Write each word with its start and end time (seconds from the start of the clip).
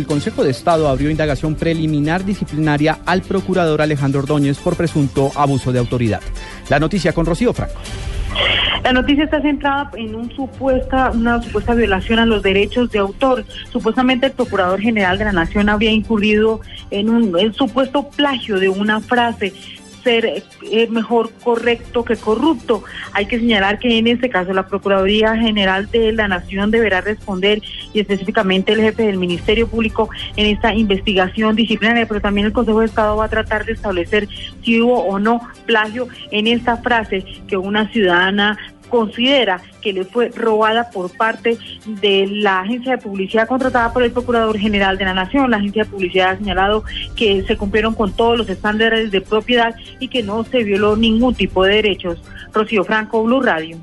El 0.00 0.06
Consejo 0.06 0.42
de 0.42 0.50
Estado 0.50 0.88
abrió 0.88 1.10
indagación 1.10 1.54
preliminar 1.54 2.24
disciplinaria 2.24 3.00
al 3.04 3.20
procurador 3.20 3.82
Alejandro 3.82 4.20
Ordóñez 4.20 4.56
por 4.56 4.74
presunto 4.74 5.30
abuso 5.34 5.72
de 5.72 5.78
autoridad. 5.78 6.22
La 6.70 6.78
noticia 6.78 7.12
con 7.12 7.26
Rocío 7.26 7.52
Franco. 7.52 7.78
La 8.82 8.94
noticia 8.94 9.24
está 9.24 9.42
centrada 9.42 9.90
en 9.96 10.14
un 10.14 10.34
supuesta, 10.34 11.10
una 11.10 11.42
supuesta 11.42 11.74
violación 11.74 12.18
a 12.18 12.24
los 12.24 12.42
derechos 12.42 12.90
de 12.90 12.98
autor. 12.98 13.44
Supuestamente 13.70 14.24
el 14.24 14.32
Procurador 14.32 14.80
General 14.80 15.18
de 15.18 15.26
la 15.26 15.32
Nación 15.32 15.68
habría 15.68 15.90
incurrido 15.90 16.62
en 16.90 17.10
un 17.10 17.52
supuesto 17.52 18.08
plagio 18.08 18.58
de 18.58 18.70
una 18.70 19.00
frase 19.00 19.52
ser 20.02 20.26
eh, 20.26 20.86
mejor 20.90 21.30
correcto 21.42 22.04
que 22.04 22.16
corrupto. 22.16 22.82
Hay 23.12 23.26
que 23.26 23.38
señalar 23.38 23.78
que 23.78 23.98
en 23.98 24.06
este 24.06 24.28
caso 24.28 24.52
la 24.52 24.66
Procuraduría 24.66 25.36
General 25.36 25.90
de 25.90 26.12
la 26.12 26.28
Nación 26.28 26.70
deberá 26.70 27.00
responder 27.00 27.62
y 27.92 28.00
específicamente 28.00 28.72
el 28.72 28.80
jefe 28.80 29.04
del 29.04 29.18
Ministerio 29.18 29.68
Público 29.68 30.10
en 30.36 30.46
esta 30.46 30.74
investigación 30.74 31.56
disciplinaria, 31.56 32.06
pero 32.06 32.20
también 32.20 32.46
el 32.46 32.52
Consejo 32.52 32.80
de 32.80 32.86
Estado 32.86 33.16
va 33.16 33.26
a 33.26 33.28
tratar 33.28 33.64
de 33.64 33.72
establecer 33.72 34.28
si 34.64 34.80
hubo 34.80 35.04
o 35.04 35.18
no 35.18 35.40
plagio 35.66 36.08
en 36.30 36.46
esta 36.46 36.76
frase 36.76 37.24
que 37.46 37.56
una 37.56 37.88
ciudadana 37.90 38.58
considera 38.90 39.62
que 39.80 39.92
le 39.94 40.04
fue 40.04 40.28
robada 40.28 40.90
por 40.90 41.10
parte 41.16 41.56
de 41.86 42.26
la 42.28 42.60
agencia 42.60 42.92
de 42.92 42.98
publicidad 42.98 43.48
contratada 43.48 43.92
por 43.92 44.02
el 44.02 44.12
Procurador 44.12 44.58
General 44.58 44.98
de 44.98 45.04
la 45.06 45.14
Nación. 45.14 45.50
La 45.50 45.56
agencia 45.56 45.84
de 45.84 45.90
publicidad 45.90 46.30
ha 46.32 46.36
señalado 46.36 46.84
que 47.16 47.42
se 47.44 47.56
cumplieron 47.56 47.94
con 47.94 48.12
todos 48.12 48.36
los 48.36 48.48
estándares 48.48 49.10
de 49.10 49.20
propiedad 49.20 49.74
y 49.98 50.08
que 50.08 50.22
no 50.22 50.44
se 50.44 50.62
violó 50.64 50.96
ningún 50.96 51.34
tipo 51.34 51.64
de 51.64 51.76
derechos. 51.76 52.18
Rocío 52.52 52.84
Franco, 52.84 53.22
Blue 53.22 53.40
Radio. 53.40 53.78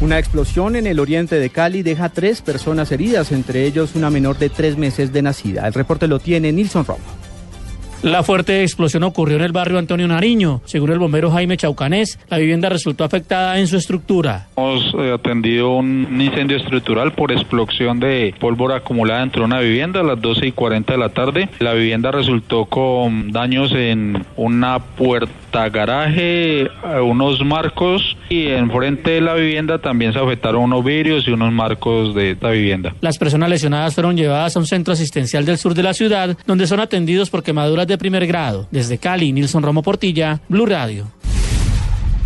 Una 0.00 0.18
explosión 0.18 0.76
en 0.76 0.86
el 0.86 1.00
oriente 1.00 1.38
de 1.38 1.48
Cali 1.48 1.82
deja 1.82 2.10
tres 2.10 2.42
personas 2.42 2.92
heridas, 2.92 3.32
entre 3.32 3.64
ellos 3.64 3.94
una 3.94 4.10
menor 4.10 4.38
de 4.38 4.50
tres 4.50 4.76
meses 4.76 5.12
de 5.12 5.22
nacida. 5.22 5.66
El 5.66 5.72
reporte 5.72 6.06
lo 6.06 6.18
tiene 6.18 6.52
Nilson 6.52 6.84
Romo. 6.84 7.25
La 8.06 8.22
fuerte 8.22 8.62
explosión 8.62 9.02
ocurrió 9.02 9.36
en 9.36 9.42
el 9.42 9.50
barrio 9.50 9.80
Antonio 9.80 10.06
Nariño. 10.06 10.60
Según 10.64 10.92
el 10.92 11.00
bombero 11.00 11.32
Jaime 11.32 11.56
Chaucanés, 11.56 12.20
la 12.28 12.38
vivienda 12.38 12.68
resultó 12.68 13.02
afectada 13.02 13.58
en 13.58 13.66
su 13.66 13.76
estructura. 13.76 14.46
Hemos 14.56 14.94
eh, 14.96 15.12
atendido 15.12 15.72
un 15.72 16.20
incendio 16.20 16.56
estructural 16.56 17.14
por 17.14 17.32
explosión 17.32 17.98
de 17.98 18.32
pólvora 18.38 18.76
acumulada 18.76 19.22
dentro 19.22 19.40
de 19.40 19.46
una 19.46 19.58
vivienda 19.58 19.98
a 19.98 20.02
las 20.04 20.20
12 20.20 20.46
y 20.46 20.52
40 20.52 20.92
de 20.92 20.98
la 21.00 21.08
tarde. 21.08 21.48
La 21.58 21.72
vivienda 21.72 22.12
resultó 22.12 22.66
con 22.66 23.32
daños 23.32 23.72
en 23.72 24.24
una 24.36 24.78
puerta 24.78 25.68
garaje, 25.68 26.62
eh, 26.62 26.70
unos 27.04 27.44
marcos 27.44 28.16
y 28.28 28.46
en 28.46 28.70
frente 28.70 29.10
de 29.10 29.20
la 29.20 29.34
vivienda 29.34 29.78
también 29.78 30.12
se 30.12 30.20
afectaron 30.20 30.62
unos 30.62 30.84
vidrios 30.84 31.26
y 31.26 31.32
unos 31.32 31.52
marcos 31.52 32.14
de 32.14 32.30
esta 32.30 32.50
vivienda. 32.50 32.94
Las 33.00 33.18
personas 33.18 33.50
lesionadas 33.50 33.96
fueron 33.96 34.16
llevadas 34.16 34.54
a 34.54 34.60
un 34.60 34.66
centro 34.66 34.92
asistencial 34.92 35.44
del 35.44 35.58
sur 35.58 35.74
de 35.74 35.82
la 35.82 35.92
ciudad, 35.92 36.38
donde 36.46 36.68
son 36.68 36.78
atendidos 36.78 37.30
por 37.30 37.42
quemaduras 37.42 37.88
de 37.88 37.95
primer 37.98 38.26
grado. 38.26 38.68
Desde 38.70 38.98
Cali, 38.98 39.32
Nilson 39.32 39.62
Romo 39.62 39.82
Portilla, 39.82 40.40
Blue 40.48 40.66
Radio. 40.66 41.06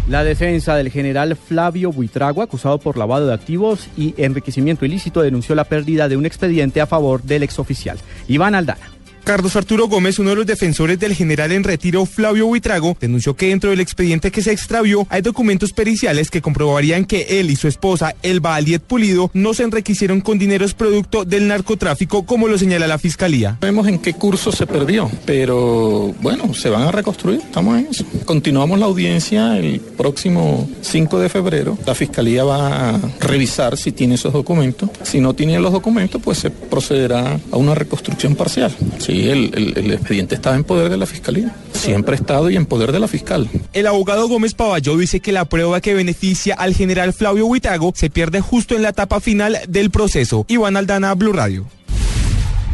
La 0.08 0.24
defensa 0.24 0.74
del 0.74 0.90
general 0.90 1.36
Flavio 1.36 1.92
Buitrago, 1.92 2.42
acusado 2.42 2.78
por 2.78 2.98
lavado 2.98 3.28
de 3.28 3.34
activos 3.34 3.86
y 3.96 4.14
enriquecimiento 4.16 4.84
ilícito, 4.84 5.22
denunció 5.22 5.54
la 5.54 5.64
pérdida 5.64 6.08
de 6.08 6.16
un 6.16 6.26
expediente 6.26 6.80
a 6.80 6.86
favor 6.86 7.22
del 7.22 7.44
exoficial. 7.44 7.96
Iván 8.26 8.56
Aldana. 8.56 8.90
Carlos 9.24 9.56
Arturo 9.56 9.88
Gómez, 9.88 10.18
uno 10.18 10.30
de 10.30 10.36
los 10.36 10.46
defensores 10.46 10.98
del 10.98 11.14
general 11.14 11.52
en 11.52 11.64
retiro 11.64 12.06
Flavio 12.06 12.46
Buitrago, 12.46 12.96
denunció 13.00 13.34
que 13.34 13.48
dentro 13.48 13.70
del 13.70 13.80
expediente 13.80 14.30
que 14.30 14.42
se 14.42 14.52
extravió 14.52 15.06
hay 15.10 15.22
documentos 15.22 15.72
periciales 15.72 16.30
que 16.30 16.42
comprobarían 16.42 17.04
que 17.04 17.40
él 17.40 17.50
y 17.50 17.56
su 17.56 17.68
esposa, 17.68 18.14
Elba 18.22 18.56
Aliet 18.56 18.82
Pulido, 18.82 19.30
no 19.34 19.54
se 19.54 19.62
enriquecieron 19.62 20.20
con 20.20 20.38
dineros 20.38 20.74
producto 20.74 21.24
del 21.24 21.48
narcotráfico, 21.48 22.24
como 22.24 22.48
lo 22.48 22.58
señala 22.58 22.86
la 22.86 22.98
fiscalía. 22.98 23.58
Vemos 23.60 23.86
en 23.88 23.98
qué 23.98 24.14
curso 24.14 24.52
se 24.52 24.66
perdió, 24.66 25.10
pero 25.24 26.14
bueno, 26.20 26.54
se 26.54 26.70
van 26.70 26.82
a 26.82 26.92
reconstruir, 26.92 27.40
estamos 27.40 27.78
en 27.78 27.86
eso. 27.86 28.04
Continuamos 28.24 28.78
la 28.78 28.86
audiencia 28.86 29.58
el 29.58 29.80
próximo 29.80 30.68
5 30.80 31.18
de 31.18 31.28
febrero. 31.28 31.78
La 31.86 31.94
fiscalía 31.94 32.44
va 32.44 32.90
a 32.90 33.00
revisar 33.20 33.76
si 33.76 33.92
tiene 33.92 34.14
esos 34.14 34.32
documentos. 34.32 34.90
Si 35.02 35.20
no 35.20 35.34
tiene 35.34 35.58
los 35.60 35.72
documentos, 35.72 36.20
pues 36.22 36.38
se 36.38 36.50
procederá 36.50 37.38
a 37.50 37.56
una 37.56 37.74
reconstrucción 37.74 38.34
parcial. 38.34 38.74
El, 39.10 39.74
el, 39.76 39.92
expediente 39.92 40.34
estaba 40.34 40.56
en 40.56 40.64
poder 40.64 40.90
de 40.90 40.96
la 40.96 41.06
fiscalía. 41.06 41.54
Siempre 41.72 42.14
ha 42.14 42.18
estado 42.18 42.50
y 42.50 42.56
en 42.56 42.66
poder 42.66 42.92
de 42.92 43.00
la 43.00 43.08
fiscal. 43.08 43.48
El 43.72 43.86
abogado 43.86 44.28
Gómez 44.28 44.54
Pavalló 44.54 44.96
dice 44.96 45.20
que 45.20 45.32
la 45.32 45.44
prueba 45.44 45.80
que 45.80 45.94
beneficia 45.94 46.54
al 46.54 46.74
general 46.74 47.12
Flavio 47.12 47.46
Huitago 47.46 47.92
se 47.94 48.10
pierde 48.10 48.40
justo 48.40 48.74
en 48.76 48.82
la 48.82 48.90
etapa 48.90 49.20
final 49.20 49.58
del 49.68 49.90
proceso. 49.90 50.44
Iván 50.48 50.76
Aldana, 50.76 51.14
Blue 51.14 51.32
Radio. 51.32 51.66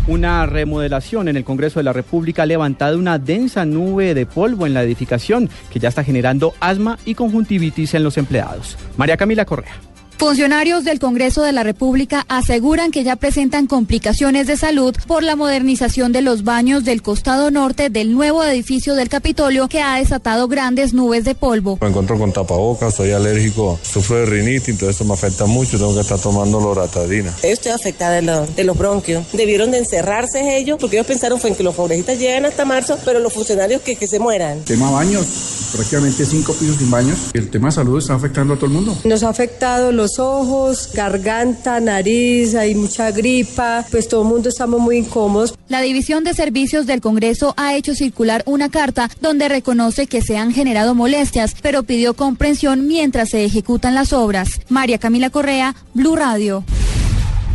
Una 0.08 0.46
remodelación 0.46 1.26
en 1.26 1.36
el 1.36 1.42
Congreso 1.42 1.80
de 1.80 1.84
la 1.84 1.92
República 1.92 2.44
ha 2.44 2.46
levantado 2.46 2.96
una 2.96 3.18
densa 3.18 3.64
nube 3.64 4.14
de 4.14 4.24
polvo 4.24 4.64
en 4.64 4.72
la 4.72 4.84
edificación 4.84 5.50
que 5.72 5.80
ya 5.80 5.88
está 5.88 6.04
generando 6.04 6.54
asma 6.60 6.96
y 7.04 7.14
conjuntivitis 7.16 7.94
en 7.94 8.04
los 8.04 8.16
empleados. 8.16 8.78
María 8.96 9.16
Camila 9.16 9.44
Correa. 9.44 9.85
Funcionarios 10.18 10.82
del 10.84 10.98
Congreso 10.98 11.42
de 11.42 11.52
la 11.52 11.62
República 11.62 12.24
aseguran 12.28 12.90
que 12.90 13.04
ya 13.04 13.16
presentan 13.16 13.66
complicaciones 13.66 14.46
de 14.46 14.56
salud 14.56 14.96
por 15.06 15.22
la 15.22 15.36
modernización 15.36 16.10
de 16.10 16.22
los 16.22 16.42
baños 16.42 16.84
del 16.84 17.02
costado 17.02 17.50
norte 17.50 17.90
del 17.90 18.14
nuevo 18.14 18.42
edificio 18.42 18.94
del 18.94 19.10
Capitolio 19.10 19.68
que 19.68 19.82
ha 19.82 19.98
desatado 19.98 20.48
grandes 20.48 20.94
nubes 20.94 21.24
de 21.24 21.34
polvo. 21.34 21.78
Me 21.82 21.88
encuentro 21.88 22.18
con 22.18 22.32
tapabocas, 22.32 22.94
soy 22.94 23.12
alérgico, 23.12 23.78
sufro 23.82 24.16
de 24.16 24.26
rinitis, 24.26 24.70
entonces 24.70 24.96
esto 24.96 25.04
me 25.04 25.12
afecta 25.12 25.44
mucho, 25.44 25.76
tengo 25.76 25.94
que 25.94 26.00
estar 26.00 26.18
tomando 26.18 26.60
loratadina. 26.60 27.34
Estoy 27.42 27.72
afectada 27.72 28.12
de, 28.12 28.22
los, 28.22 28.56
de 28.56 28.64
los 28.64 28.78
bronquios. 28.78 29.26
Debieron 29.34 29.70
de 29.70 29.78
encerrarse 29.78 30.56
ellos 30.56 30.78
porque 30.80 30.96
ellos 30.96 31.06
pensaron 31.06 31.38
fue 31.38 31.50
en 31.50 31.56
que 31.56 31.62
los 31.62 31.74
congresistas 31.74 32.18
llegan 32.18 32.46
hasta 32.46 32.64
marzo, 32.64 32.98
pero 33.04 33.20
los 33.20 33.34
funcionarios 33.34 33.82
que, 33.82 33.96
que 33.96 34.06
se 34.06 34.18
mueran. 34.18 34.60
Tema 34.64 34.90
baños, 34.90 35.26
prácticamente 35.74 36.24
cinco 36.24 36.54
pisos 36.54 36.76
sin 36.78 36.90
baños. 36.90 37.18
El 37.34 37.50
tema 37.50 37.68
de 37.68 37.72
salud 37.74 37.98
está 37.98 38.14
afectando 38.14 38.54
a 38.54 38.56
todo 38.56 38.66
el 38.66 38.72
mundo. 38.72 38.96
Nos 39.04 39.22
ha 39.22 39.28
afectado 39.28 39.92
los 39.92 40.05
ojos, 40.18 40.90
garganta, 40.94 41.80
nariz, 41.80 42.54
hay 42.54 42.74
mucha 42.74 43.10
gripa, 43.10 43.84
pues 43.90 44.08
todo 44.08 44.22
el 44.22 44.28
mundo 44.28 44.48
estamos 44.48 44.80
muy 44.80 44.98
incómodos. 44.98 45.54
La 45.68 45.80
División 45.80 46.24
de 46.24 46.34
Servicios 46.34 46.86
del 46.86 47.00
Congreso 47.00 47.54
ha 47.56 47.74
hecho 47.74 47.94
circular 47.94 48.42
una 48.46 48.68
carta 48.68 49.10
donde 49.20 49.48
reconoce 49.48 50.06
que 50.06 50.22
se 50.22 50.36
han 50.36 50.52
generado 50.52 50.94
molestias, 50.94 51.54
pero 51.60 51.82
pidió 51.82 52.14
comprensión 52.14 52.86
mientras 52.86 53.30
se 53.30 53.44
ejecutan 53.44 53.94
las 53.94 54.12
obras. 54.12 54.60
María 54.68 54.98
Camila 54.98 55.30
Correa, 55.30 55.74
Blue 55.94 56.16
Radio. 56.16 56.64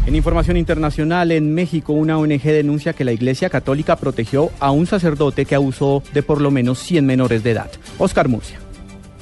En 0.05 0.15
información 0.15 0.57
internacional, 0.57 1.31
en 1.31 1.53
México, 1.53 1.93
una 1.93 2.17
ONG 2.17 2.41
denuncia 2.41 2.93
que 2.93 3.05
la 3.05 3.11
Iglesia 3.11 3.49
Católica 3.49 3.95
protegió 3.97 4.49
a 4.59 4.71
un 4.71 4.87
sacerdote 4.87 5.45
que 5.45 5.55
abusó 5.55 6.01
de 6.13 6.23
por 6.23 6.41
lo 6.41 6.49
menos 6.49 6.79
100 6.79 7.05
menores 7.05 7.43
de 7.43 7.51
edad. 7.51 7.71
Oscar 7.99 8.27
Murcia. 8.27 8.59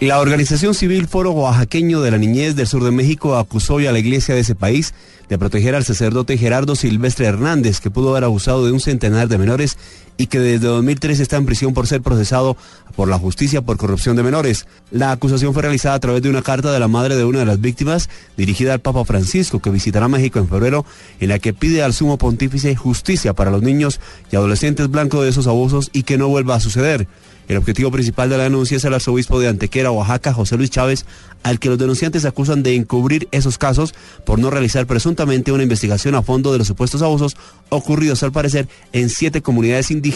La 0.01 0.21
organización 0.21 0.73
civil 0.73 1.09
Foro 1.09 1.31
Oaxaqueño 1.31 1.99
de 1.99 2.11
la 2.11 2.17
Niñez 2.17 2.55
del 2.55 2.67
Sur 2.67 2.85
de 2.85 2.91
México 2.91 3.35
acusó 3.35 3.79
a 3.79 3.91
la 3.91 3.99
iglesia 3.99 4.33
de 4.33 4.41
ese 4.41 4.55
país 4.55 4.93
de 5.27 5.37
proteger 5.37 5.75
al 5.75 5.83
sacerdote 5.83 6.37
Gerardo 6.37 6.77
Silvestre 6.77 7.25
Hernández, 7.25 7.81
que 7.81 7.91
pudo 7.91 8.11
haber 8.11 8.23
abusado 8.23 8.65
de 8.65 8.71
un 8.71 8.79
centenar 8.79 9.27
de 9.27 9.37
menores 9.37 9.77
y 10.19 10.27
que 10.27 10.37
desde 10.37 10.67
2003 10.67 11.21
está 11.21 11.37
en 11.37 11.45
prisión 11.45 11.73
por 11.73 11.87
ser 11.87 12.01
procesado 12.01 12.57
por 12.97 13.07
la 13.07 13.17
justicia 13.17 13.61
por 13.61 13.77
corrupción 13.77 14.17
de 14.17 14.21
menores. 14.21 14.67
La 14.91 15.11
acusación 15.11 15.53
fue 15.53 15.63
realizada 15.63 15.95
a 15.95 15.99
través 15.99 16.21
de 16.21 16.29
una 16.29 16.41
carta 16.41 16.73
de 16.73 16.79
la 16.79 16.89
madre 16.89 17.15
de 17.15 17.23
una 17.23 17.39
de 17.39 17.45
las 17.45 17.61
víctimas 17.61 18.09
dirigida 18.35 18.73
al 18.73 18.81
Papa 18.81 19.05
Francisco, 19.05 19.61
que 19.61 19.69
visitará 19.69 20.09
México 20.09 20.37
en 20.37 20.49
febrero, 20.49 20.85
en 21.21 21.29
la 21.29 21.39
que 21.39 21.53
pide 21.53 21.83
al 21.83 21.93
sumo 21.93 22.17
pontífice 22.17 22.75
justicia 22.75 23.33
para 23.33 23.49
los 23.49 23.61
niños 23.61 24.01
y 24.29 24.35
adolescentes 24.35 24.89
blancos 24.89 25.23
de 25.23 25.29
esos 25.29 25.47
abusos 25.47 25.89
y 25.93 26.03
que 26.03 26.17
no 26.17 26.27
vuelva 26.27 26.55
a 26.55 26.59
suceder. 26.59 27.07
El 27.49 27.57
objetivo 27.57 27.89
principal 27.89 28.29
de 28.29 28.37
la 28.37 28.43
denuncia 28.43 28.77
es 28.77 28.85
el 28.85 28.93
arzobispo 28.93 29.39
de 29.39 29.47
Antequera, 29.47 29.89
Oaxaca, 29.89 30.33
José 30.33 30.55
Luis 30.55 30.69
Chávez, 30.69 31.07
al 31.41 31.57
que 31.57 31.69
los 31.69 31.79
denunciantes 31.79 32.25
acusan 32.25 32.61
de 32.61 32.75
encubrir 32.75 33.27
esos 33.31 33.57
casos 33.57 33.95
por 34.23 34.37
no 34.37 34.51
realizar 34.51 34.85
presuntamente 34.85 35.51
una 35.51 35.63
investigación 35.63 36.13
a 36.13 36.21
fondo 36.21 36.51
de 36.51 36.59
los 36.59 36.67
supuestos 36.67 37.01
abusos 37.01 37.37
ocurridos 37.69 38.21
al 38.21 38.31
parecer 38.31 38.67
en 38.93 39.09
siete 39.09 39.41
comunidades 39.41 39.89
indígenas. 39.89 40.08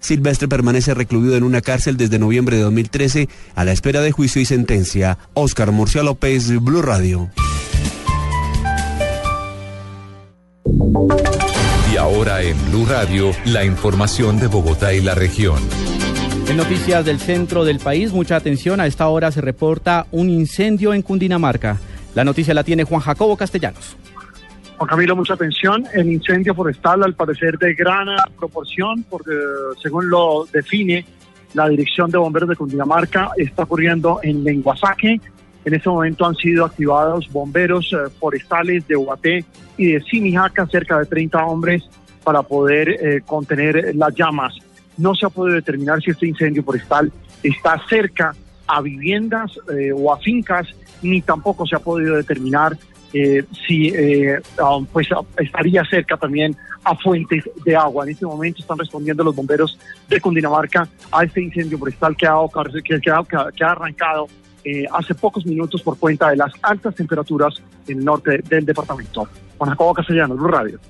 Silvestre 0.00 0.48
permanece 0.48 0.94
recluido 0.94 1.36
en 1.36 1.44
una 1.44 1.60
cárcel 1.60 1.96
desde 1.96 2.18
noviembre 2.18 2.56
de 2.56 2.62
2013 2.62 3.28
a 3.54 3.64
la 3.64 3.72
espera 3.72 4.00
de 4.00 4.12
juicio 4.12 4.40
y 4.40 4.44
sentencia. 4.44 5.18
Oscar 5.34 5.72
Murcia 5.72 6.02
López, 6.02 6.48
Blue 6.60 6.82
Radio. 6.82 7.30
Y 11.92 11.96
ahora 11.96 12.42
en 12.42 12.56
Blue 12.70 12.86
Radio, 12.86 13.30
la 13.44 13.64
información 13.64 14.38
de 14.38 14.48
Bogotá 14.48 14.92
y 14.92 15.00
la 15.00 15.14
región. 15.14 15.60
En 16.48 16.56
noticias 16.56 17.04
del 17.04 17.18
centro 17.18 17.64
del 17.64 17.78
país, 17.78 18.12
mucha 18.12 18.36
atención. 18.36 18.80
A 18.80 18.86
esta 18.86 19.08
hora 19.08 19.32
se 19.32 19.40
reporta 19.40 20.06
un 20.12 20.30
incendio 20.30 20.94
en 20.94 21.02
Cundinamarca. 21.02 21.78
La 22.14 22.24
noticia 22.24 22.54
la 22.54 22.64
tiene 22.64 22.84
Juan 22.84 23.00
Jacobo 23.00 23.36
Castellanos. 23.36 23.96
Juan 24.76 24.88
Camilo, 24.88 25.16
mucha 25.16 25.34
atención. 25.34 25.84
El 25.94 26.12
incendio 26.12 26.54
forestal, 26.54 27.02
al 27.02 27.14
parecer 27.14 27.56
de 27.58 27.74
gran 27.74 28.08
proporción, 28.38 29.04
porque 29.08 29.32
según 29.82 30.10
lo 30.10 30.46
define 30.52 31.06
la 31.54 31.68
Dirección 31.68 32.10
de 32.10 32.18
Bomberos 32.18 32.48
de 32.50 32.56
Cundinamarca, 32.56 33.30
está 33.38 33.62
ocurriendo 33.62 34.20
en 34.22 34.44
Lenguasaque. 34.44 35.18
En 35.64 35.74
este 35.74 35.88
momento 35.88 36.26
han 36.26 36.34
sido 36.34 36.66
activados 36.66 37.28
bomberos 37.32 37.90
eh, 37.92 38.10
forestales 38.20 38.86
de 38.86 38.96
Ubaté 38.96 39.44
y 39.78 39.92
de 39.92 40.00
Simijaca, 40.02 40.66
cerca 40.66 40.98
de 40.98 41.06
30 41.06 41.44
hombres, 41.46 41.82
para 42.22 42.42
poder 42.42 42.88
eh, 42.90 43.22
contener 43.24 43.94
las 43.96 44.14
llamas. 44.14 44.54
No 44.98 45.14
se 45.14 45.24
ha 45.24 45.30
podido 45.30 45.56
determinar 45.56 46.02
si 46.02 46.10
este 46.10 46.26
incendio 46.26 46.62
forestal 46.62 47.10
está 47.42 47.80
cerca 47.88 48.34
a 48.66 48.80
viviendas 48.82 49.58
eh, 49.74 49.92
o 49.94 50.12
a 50.12 50.18
fincas, 50.18 50.68
ni 51.02 51.22
tampoco 51.22 51.66
se 51.66 51.76
ha 51.76 51.80
podido 51.80 52.16
determinar 52.16 52.76
eh, 53.12 53.44
si 53.66 53.88
eh, 53.88 54.40
um, 54.62 54.84
pues 54.86 55.08
estaría 55.38 55.84
cerca 55.84 56.16
también 56.16 56.56
a 56.84 56.94
fuentes 56.96 57.44
de 57.64 57.76
agua. 57.76 58.04
En 58.04 58.10
este 58.10 58.26
momento 58.26 58.60
están 58.60 58.78
respondiendo 58.78 59.24
los 59.24 59.34
bomberos 59.34 59.78
de 60.08 60.20
Cundinamarca 60.20 60.88
a 61.10 61.24
este 61.24 61.42
incendio 61.42 61.78
forestal 61.78 62.16
que 62.16 62.26
ha, 62.26 62.36
que, 62.48 63.36
que 63.56 63.64
ha 63.64 63.70
arrancado 63.70 64.28
eh, 64.68 64.84
hace 64.92 65.14
pocos 65.14 65.46
minutos 65.46 65.80
por 65.80 65.96
cuenta 65.96 66.30
de 66.30 66.36
las 66.36 66.52
altas 66.62 66.94
temperaturas 66.94 67.54
en 67.86 67.98
el 67.98 68.04
norte 68.04 68.42
del 68.48 68.66
departamento. 68.66 69.28
Juan 69.58 69.70
Jacobo 69.70 69.94
Castellanos, 69.94 70.36
Blue 70.36 70.48
Radio. 70.48 70.80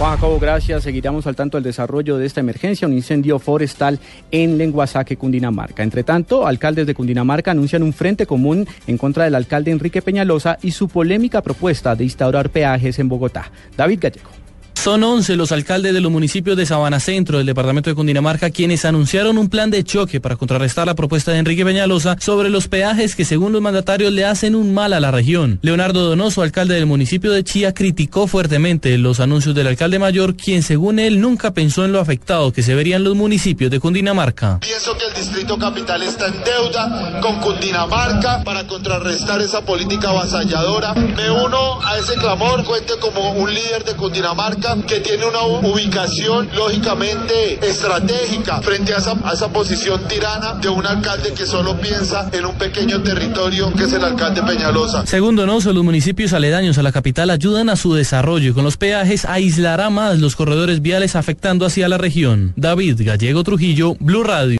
Juan 0.00 0.16
Jacobo, 0.16 0.38
gracias. 0.38 0.82
Seguiremos 0.82 1.26
al 1.26 1.36
tanto 1.36 1.58
del 1.58 1.64
desarrollo 1.64 2.16
de 2.16 2.24
esta 2.24 2.40
emergencia, 2.40 2.88
un 2.88 2.94
incendio 2.94 3.38
forestal 3.38 3.98
en 4.30 4.56
Lenguasaque, 4.56 5.18
Cundinamarca. 5.18 5.82
Entre 5.82 6.04
tanto, 6.04 6.46
alcaldes 6.46 6.86
de 6.86 6.94
Cundinamarca 6.94 7.50
anuncian 7.50 7.82
un 7.82 7.92
frente 7.92 8.24
común 8.24 8.66
en 8.86 8.96
contra 8.96 9.24
del 9.24 9.34
alcalde 9.34 9.72
Enrique 9.72 10.00
Peñalosa 10.00 10.56
y 10.62 10.70
su 10.70 10.88
polémica 10.88 11.42
propuesta 11.42 11.94
de 11.94 12.04
instaurar 12.04 12.48
peajes 12.48 12.98
en 12.98 13.10
Bogotá. 13.10 13.52
David 13.76 13.98
Gallego. 14.00 14.39
Son 14.82 15.04
11 15.04 15.36
los 15.36 15.52
alcaldes 15.52 15.92
de 15.92 16.00
los 16.00 16.10
municipios 16.10 16.56
de 16.56 16.64
Sabana 16.64 17.00
Centro 17.00 17.36
del 17.36 17.46
departamento 17.46 17.90
de 17.90 17.94
Cundinamarca 17.94 18.48
quienes 18.48 18.86
anunciaron 18.86 19.36
un 19.36 19.50
plan 19.50 19.70
de 19.70 19.84
choque 19.84 20.22
para 20.22 20.36
contrarrestar 20.36 20.86
la 20.86 20.94
propuesta 20.94 21.32
de 21.32 21.38
Enrique 21.38 21.66
Peñalosa 21.66 22.16
sobre 22.18 22.48
los 22.48 22.66
peajes 22.66 23.14
que 23.14 23.26
según 23.26 23.52
los 23.52 23.60
mandatarios 23.60 24.10
le 24.10 24.24
hacen 24.24 24.54
un 24.54 24.72
mal 24.72 24.94
a 24.94 25.00
la 25.00 25.10
región. 25.10 25.58
Leonardo 25.60 26.08
Donoso, 26.08 26.40
alcalde 26.40 26.76
del 26.76 26.86
municipio 26.86 27.30
de 27.30 27.44
Chía, 27.44 27.74
criticó 27.74 28.26
fuertemente 28.26 28.96
los 28.96 29.20
anuncios 29.20 29.54
del 29.54 29.66
alcalde 29.66 29.98
mayor, 29.98 30.34
quien 30.34 30.62
según 30.62 30.98
él 30.98 31.20
nunca 31.20 31.52
pensó 31.52 31.84
en 31.84 31.92
lo 31.92 32.00
afectado 32.00 32.50
que 32.50 32.62
se 32.62 32.74
verían 32.74 33.04
los 33.04 33.14
municipios 33.14 33.70
de 33.70 33.80
Cundinamarca. 33.80 34.60
Pienso 34.60 34.96
que 34.96 35.04
el 35.04 35.12
distrito 35.12 35.58
capital 35.58 36.02
está 36.02 36.28
en 36.28 36.42
deuda 36.42 37.20
con 37.20 37.38
Cundinamarca 37.40 38.42
para 38.44 38.66
contrarrestar 38.66 39.42
esa 39.42 39.62
política 39.62 40.08
avasalladora. 40.08 40.94
Me 40.94 41.30
uno 41.30 41.82
a 41.84 41.98
ese 41.98 42.14
clamor, 42.14 42.64
cuente 42.64 42.94
como 42.98 43.32
un 43.32 43.52
líder 43.52 43.84
de 43.84 43.94
Cundinamarca 43.94 44.69
que 44.86 45.00
tiene 45.00 45.26
una 45.26 45.42
ubicación 45.42 46.48
lógicamente 46.54 47.58
estratégica 47.60 48.60
frente 48.62 48.94
a 48.94 48.98
esa, 48.98 49.48
posición 49.48 50.06
tirana 50.06 50.54
de 50.54 50.68
un 50.68 50.86
alcalde 50.86 51.32
que 51.34 51.44
solo 51.44 51.76
piensa 51.78 52.28
en 52.32 52.46
un 52.46 52.56
pequeño 52.56 53.02
territorio 53.02 53.72
que 53.72 53.84
es 53.84 53.92
el 53.92 54.04
alcalde 54.04 54.42
Peñalosa. 54.42 55.04
Según 55.06 55.34
Donoso, 55.34 55.72
los 55.72 55.82
municipios 55.82 56.32
aledaños 56.32 56.78
a 56.78 56.82
la 56.82 56.92
capital 56.92 57.30
ayudan 57.30 57.68
a 57.68 57.76
su 57.76 57.94
desarrollo 57.94 58.50
y 58.50 58.52
con 58.52 58.64
los 58.64 58.76
peajes 58.76 59.24
aislará 59.24 59.90
más 59.90 60.18
los 60.20 60.36
corredores 60.36 60.82
viales 60.82 61.16
afectando 61.16 61.66
hacia 61.66 61.88
la 61.88 61.98
región. 61.98 62.52
David 62.56 63.00
Gallego 63.04 63.42
Trujillo, 63.42 63.96
Blue 63.98 64.22
Radio. 64.22 64.58